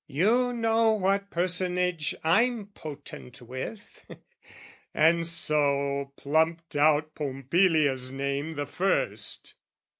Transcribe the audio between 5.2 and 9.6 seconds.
so plumped out Pompilia's name the first.